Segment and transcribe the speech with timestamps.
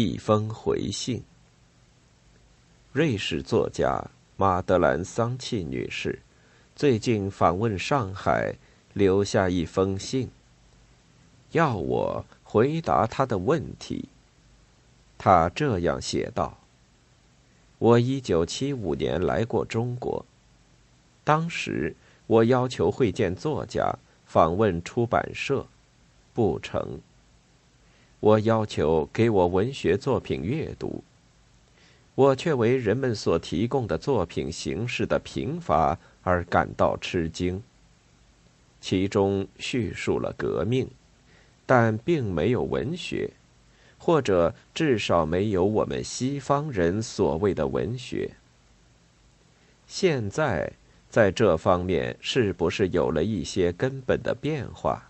[0.00, 1.24] 一封回信。
[2.92, 4.00] 瑞士作家
[4.36, 6.22] 马德兰·桑契女士
[6.76, 8.54] 最近访问上海，
[8.92, 10.30] 留下一封信，
[11.50, 14.08] 要我回答她的问题。
[15.18, 16.56] 她这样写道
[17.78, 20.24] ：“我一九七五年来过中国，
[21.24, 21.96] 当时
[22.28, 23.92] 我要求会见作家，
[24.26, 25.66] 访问出版社，
[26.32, 27.00] 不成。”
[28.20, 31.04] 我要求给我文学作品阅读，
[32.16, 37.62] 我却为人们所提供的作品形式的贫乏而感到吃惊。
[38.80, 40.88] 其中叙述了革命，
[41.64, 43.30] 但并没有文学，
[43.98, 48.30] 或者至少没有我们西方人所谓的文学。
[49.86, 50.72] 现在
[51.08, 55.07] 在这方面是不是有了一些根本的变化？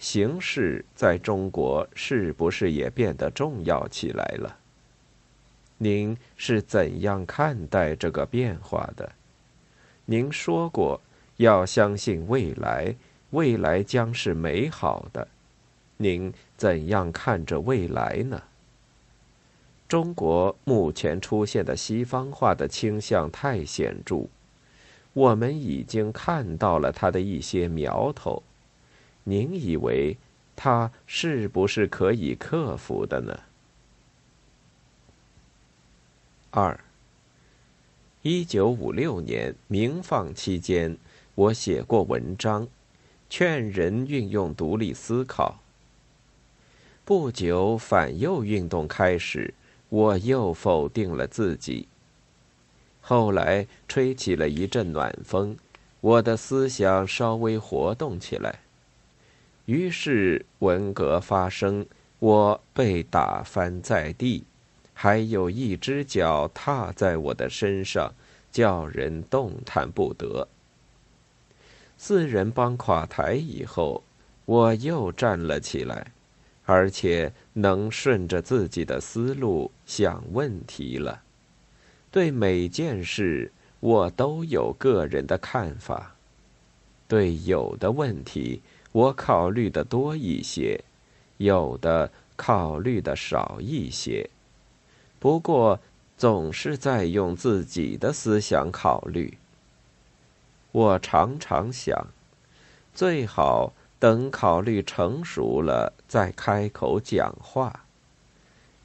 [0.00, 4.56] 形势在中国是不是也变得重要起来了？
[5.76, 9.12] 您是怎样看待这个变化的？
[10.06, 10.98] 您说过
[11.36, 12.94] 要相信未来，
[13.30, 15.28] 未来将是美好的。
[15.98, 18.42] 您怎样看着未来呢？
[19.86, 24.28] 中国目前出现的西方化的倾向太显著，
[25.12, 28.42] 我们已经看到了它的一些苗头。
[29.24, 30.16] 您以为
[30.56, 33.40] 他是不是可以克服的呢？
[36.50, 36.80] 二，
[38.22, 40.96] 一九五六年民放期间，
[41.34, 42.66] 我写过文章，
[43.28, 45.60] 劝人运用独立思考。
[47.04, 49.54] 不久，反右运动开始，
[49.88, 51.88] 我又否定了自己。
[53.00, 55.56] 后来吹起了一阵暖风，
[56.00, 58.60] 我的思想稍微活动起来。
[59.70, 61.86] 于是文革发生，
[62.18, 64.42] 我被打翻在地，
[64.92, 68.12] 还有一只脚踏在我的身上，
[68.50, 70.48] 叫人动弹不得。
[71.96, 74.02] 四人帮垮台以后，
[74.44, 76.10] 我又站了起来，
[76.64, 81.22] 而且能顺着自己的思路想问题了。
[82.10, 86.16] 对每件事，我都有个人的看法。
[87.06, 88.60] 对有的问题。
[88.92, 90.82] 我考虑的多一些，
[91.36, 94.28] 有的考虑的少一些，
[95.20, 95.78] 不过
[96.18, 99.38] 总是在用自己的思想考虑。
[100.72, 102.08] 我常常想，
[102.92, 107.84] 最好等考虑成熟了再开口讲话，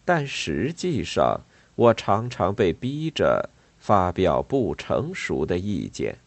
[0.05, 1.41] 但实际上
[1.73, 3.49] 我常常被逼着
[3.79, 6.19] 发表不成熟的意见。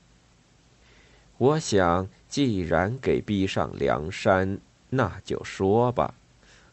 [1.37, 2.09] 我想。
[2.29, 4.59] 既然给逼上梁山，
[4.91, 6.15] 那就说吧。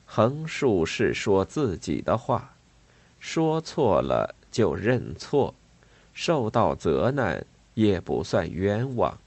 [0.06, 2.56] 横竖是说自己的话，
[3.20, 5.56] 说错了就认错，
[6.14, 9.18] 受到责难也不算冤枉。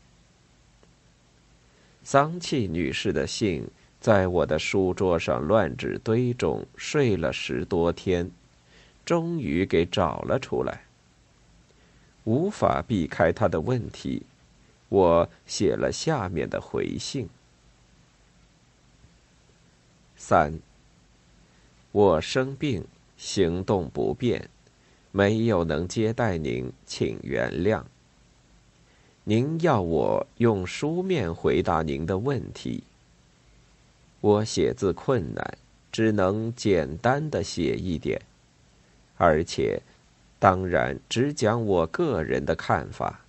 [2.05, 3.69] 桑契女士的信
[4.01, 8.31] 在我的书桌上乱纸堆中睡了十多天，
[9.05, 10.85] 终于给找了出来。
[12.25, 14.23] 无法避开她的问题。
[14.89, 17.29] 我写了下面的回信：
[20.17, 20.59] 三，
[21.93, 24.49] 我生病，行动不便，
[25.13, 27.83] 没有能接待您，请原谅。
[29.25, 32.83] 您要我用书面回答您的问题，
[34.23, 35.59] 我写字困难，
[35.93, 38.23] 只能简单的写一点，
[39.19, 39.83] 而且，
[40.39, 43.21] 当然只讲我个人的看法。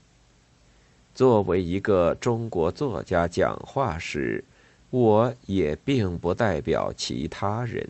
[1.13, 4.43] 作为一个中国作家讲话时，
[4.89, 7.87] 我也并不代表其他人。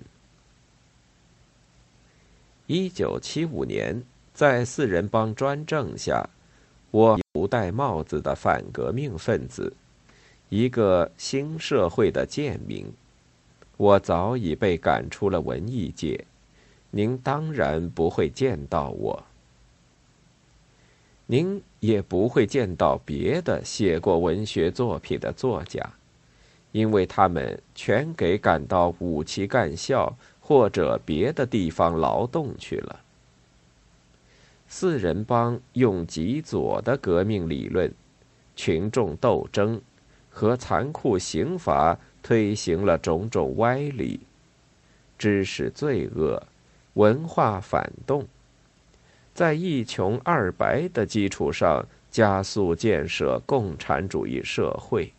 [2.66, 4.04] 一九七五年，
[4.34, 6.28] 在四人帮专政下，
[6.92, 9.74] 我不戴帽子的反革命分子，
[10.50, 12.86] 一个新社会的贱民，
[13.78, 16.26] 我早已被赶出了文艺界。
[16.92, 19.24] 您当然不会见到我。
[21.32, 25.94] 您也不会见到别的写过文学作品的作家，
[26.72, 33.02] 因为他们全给赶到五七干校或者别的地方劳动去了。
[34.68, 37.94] 四人帮用极左的革命理论、
[38.56, 39.80] 群众斗争
[40.32, 44.20] 和残酷刑罚推行了种种歪理，
[45.20, 46.42] 知识罪恶、
[46.96, 48.26] 文化反动。
[49.40, 55.14] 在一穷二白的基础上，加速建设共产主义社会。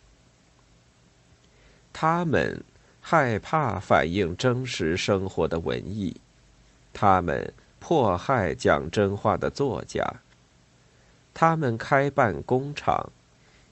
[1.90, 2.62] 他们
[3.00, 6.14] 害怕反映真实生活的文艺，
[6.92, 10.04] 他们迫害讲真话的作家。
[11.32, 13.10] 他们开办工厂，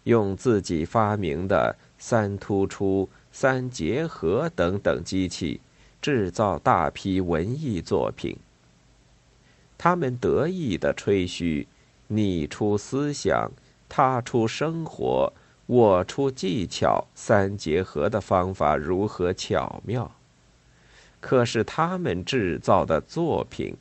[0.04, 5.60] 用自己发明的三突出、三结合等等机器，
[6.00, 8.34] 制造大批文艺作品。
[9.78, 11.66] 他们得意的吹嘘
[12.08, 13.50] ：“你出思想，
[13.88, 15.32] 他出生活。”
[15.68, 20.10] 我出技巧，三结合的方法如何巧妙？
[21.20, 23.76] 可是他们制造的作品，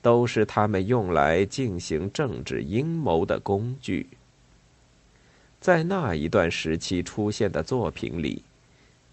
[0.00, 4.06] 都是他们用来进行政治阴谋的工具。
[5.60, 8.44] 在那一段时期出现的作品里，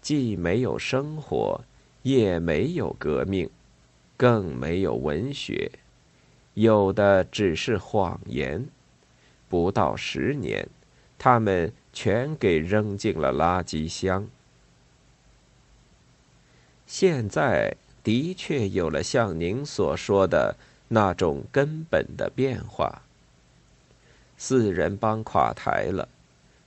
[0.00, 1.60] 既没有生活，
[2.02, 3.50] 也没有革命，
[4.16, 5.72] 更没有文学，
[6.54, 8.66] 有的只是谎言。
[9.48, 10.68] 不到十年，
[11.18, 11.72] 他们。
[11.94, 14.26] 全给扔进了垃圾箱。
[16.86, 20.56] 现在的确有了像您所说的
[20.88, 23.02] 那种根本的变化。
[24.38, 26.08] 四人帮垮台了，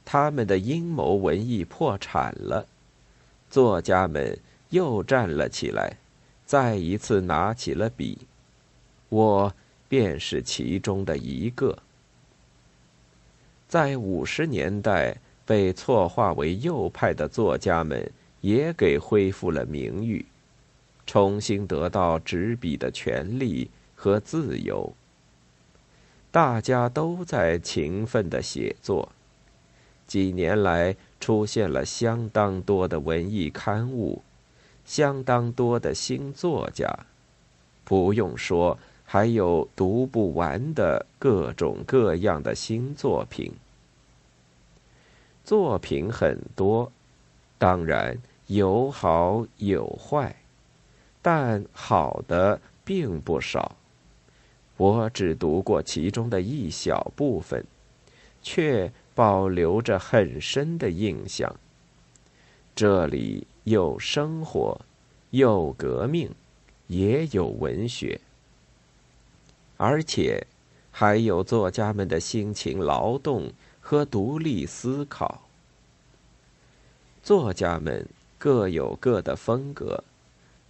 [0.06, 2.68] 他们的阴谋文艺破产了，
[3.50, 4.38] 作家们
[4.70, 5.98] 又站了起来，
[6.46, 8.20] 再一次拿起了笔，
[9.10, 9.56] 我
[9.88, 11.78] 便是其中的一个。
[13.68, 18.12] 在五十年代被错划为右派的作家们，
[18.42, 20.26] 也给恢复了名誉，
[21.06, 24.94] 重新得到执笔的权利和自由。
[26.32, 29.12] 大家都在勤奋的写作，
[30.06, 34.22] 几年来出现了相当多的文艺刊物，
[34.86, 37.06] 相当多的新作家，
[37.84, 43.54] 不用说，还有读不完的各种各样的新作品。
[45.44, 46.92] 作品很多，
[47.58, 48.18] 当然
[48.48, 50.36] 有好有坏，
[51.22, 53.76] 但好的并不少。
[54.78, 57.64] 我只读过其中的一小部分，
[58.42, 61.56] 却保留着很深的印象。
[62.76, 64.82] 这里有生活，
[65.30, 66.30] 有革命，
[66.88, 68.20] 也有文学，
[69.78, 70.46] 而且
[70.92, 73.52] 还有作家们的辛勤劳动。
[73.88, 75.44] 和独立思考。
[77.22, 78.04] 作家们
[78.40, 80.04] 各有各的风格，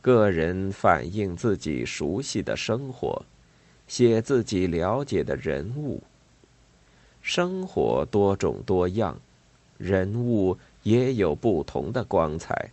[0.02, 3.24] 个人反映自己熟悉的生活，
[3.88, 6.04] 写自己了解的人物。
[7.22, 9.18] 生活多种多样，
[9.78, 12.70] 人物也有不同的光彩。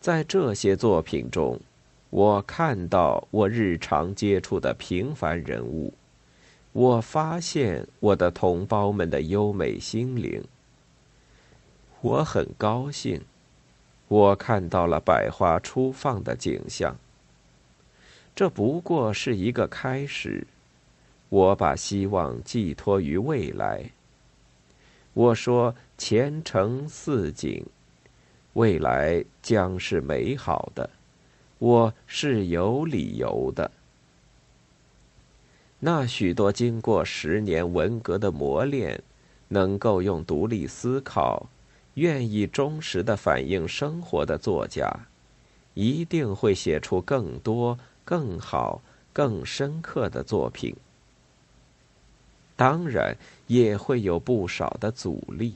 [0.00, 1.60] 在这些作品中，
[2.12, 5.94] 我看到我日常接触的平凡人物。
[6.72, 10.44] 我发现我的同胞们的优美心灵。
[12.02, 13.22] 我很高兴，
[14.08, 16.94] 我看到了百花初放的景象。
[18.36, 20.46] 这不过是一个开始。
[21.30, 23.90] 我把希望寄托于未来。
[25.14, 27.64] 我说前程似锦，
[28.52, 30.90] 未来将是美好的。
[31.62, 33.70] 我是有理由的。
[35.78, 39.00] 那许多经过十年文革的磨练，
[39.46, 41.48] 能够用独立思考、
[41.94, 45.06] 愿意忠实的反映生活的作家，
[45.74, 48.82] 一定会写出更多、更好、
[49.12, 50.74] 更深刻的作品。
[52.56, 53.16] 当然，
[53.46, 55.54] 也会有不少的阻力，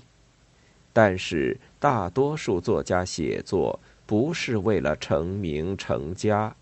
[0.93, 6.55] 但是大多数作家写作不是为了成名成家，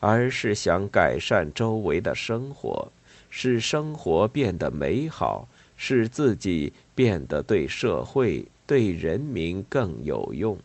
[0.00, 2.90] 而是想改善周围的生活。
[3.34, 10.58] 使生活变得美好，使自己变得对社会、对人民更有用。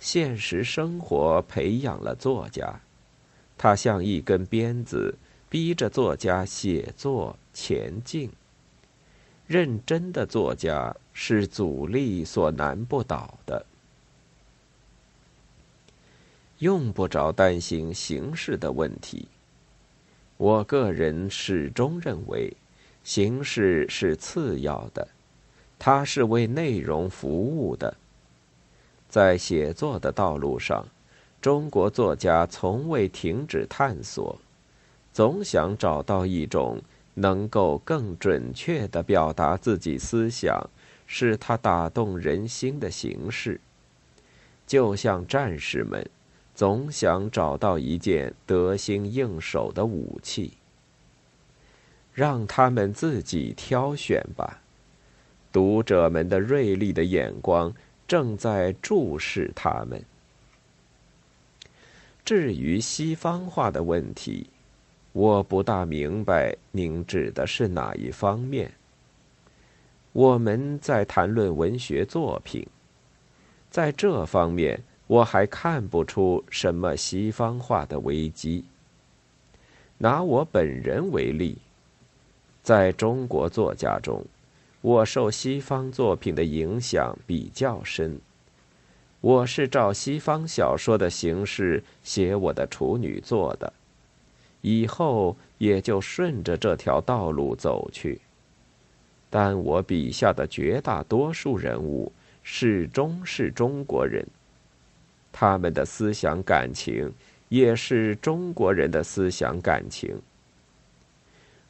[0.00, 2.80] 现实生活培养了作家，
[3.56, 5.16] 他像一根鞭子，
[5.48, 8.28] 逼着作家写作前进。
[9.46, 13.64] 认真的作家是阻力所难不倒的，
[16.64, 19.28] 用不着担心形式的问题。
[20.38, 22.56] 我个人始终认为，
[23.02, 25.06] 形式是次要的，
[25.78, 27.94] 它是为内容服务的。
[29.10, 30.86] 在写作的道路上，
[31.38, 34.38] 中国作家从未停止探索，
[35.12, 36.80] 总想找到一种
[37.12, 40.66] 能够更准确的表达自己思想、
[41.06, 43.60] 使他打动人心的形式，
[44.66, 46.08] 就像战士们。
[46.54, 50.52] 总想找到一件得心应手的武器，
[52.12, 54.60] 让他们自己挑选吧。
[55.52, 57.72] 读者们的锐利的眼光
[58.06, 60.02] 正在注视他们。
[62.24, 64.48] 至于西方化的问题，
[65.12, 68.72] 我不大明白您指的是哪一方面。
[70.12, 72.66] 我们在谈论文学作品，
[73.70, 78.64] 在这方面我还看不出什么西方化的危机。
[79.98, 81.58] 拿我本人为例，
[82.62, 84.24] 在中国作家中，
[84.80, 88.18] 我受西方作品的影响比较深。
[89.20, 93.72] 我是照西方小说的形式写我的处女作的，
[94.60, 98.20] 以后也就顺着这条道路走去。
[99.30, 104.26] 但我笔下的绝大多数人物始终是中国人，
[105.34, 107.12] 他们的思想感情。
[107.50, 110.20] 也是中国人的思想感情。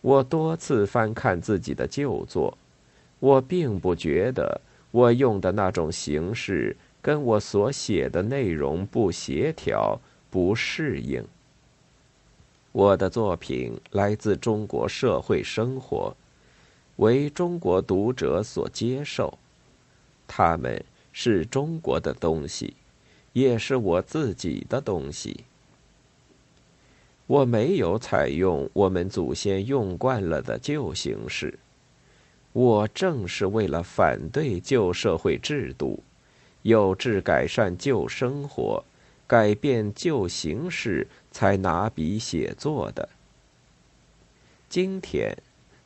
[0.01, 2.57] 我多次翻看自己的旧作，
[3.19, 4.61] 我并不觉得
[4.93, 11.23] 我用的那种形式跟我所写的内容不协调、不适应。
[12.73, 16.17] 我的作品来自中国社会生活，
[16.97, 19.37] 为中国读者所接受，
[20.27, 22.75] 他们是中国的东西，
[23.35, 25.45] 也是我自己的东西。
[27.27, 31.59] 我没有采用我们祖先用惯了的旧形式，
[32.53, 36.03] 我正是为了反对旧社会制度，
[36.63, 38.85] 有志改善旧生活，
[39.27, 43.09] 改变旧形式，才拿笔写作的。
[44.69, 45.37] 今天，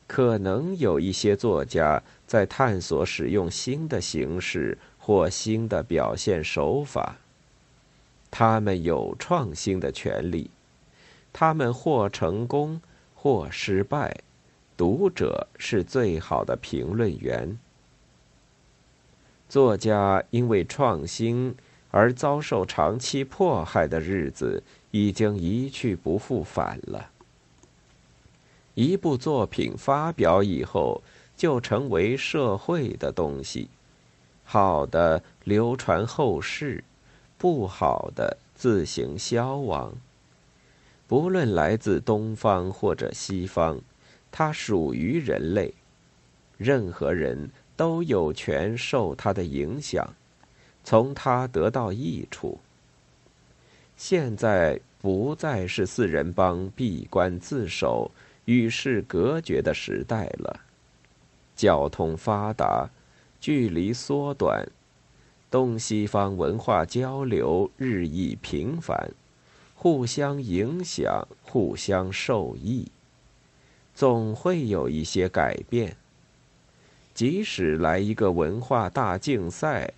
[0.07, 7.15] 可能有一些作家在探索使用新的形式或新的表现手法，
[8.31, 10.49] 他们有创新的权利。
[11.31, 12.81] 他们或成功，
[13.15, 14.21] 或失败，
[14.75, 17.57] 读者是最好的评论员。
[19.47, 21.55] 作家因为创新
[21.91, 27.09] 而遭受长期迫害的日子已经一去不复返了。
[28.75, 31.01] 一部作品发表以后，
[31.35, 33.69] 就成为社会的东西，
[34.43, 36.83] 好的流传后世，
[37.39, 39.93] 不好的自行消亡。
[41.07, 43.81] 不论来自东方或者西方，
[44.31, 45.73] 它属于人类，
[46.57, 50.13] 任何人都有权受它的影响，
[50.83, 52.59] 从它得到益处。
[53.95, 58.11] 现在不再是四人帮闭关自守、
[58.45, 60.59] 与世隔绝的时代了，
[61.55, 62.89] 交通发达，
[63.39, 64.67] 距离缩短，
[65.49, 69.11] 东西方文化交流日益频繁。
[69.75, 72.91] 互相影响，互相受益，
[73.95, 75.95] 总会有一些改变。
[77.13, 79.93] 即使来一个文化大竞赛，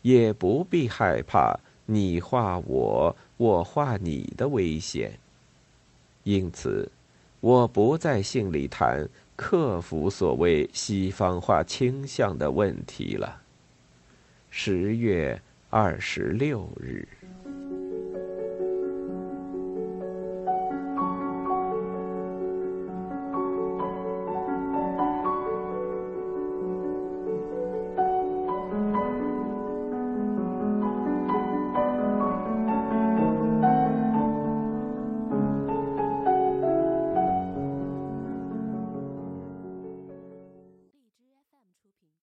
[0.00, 5.18] 也不必害怕你画我，我画你的危险。
[6.22, 6.90] 因此，
[7.40, 13.42] 我不在信里谈克服所谓西方化倾向的问题了。
[14.58, 17.06] 十月二十六日。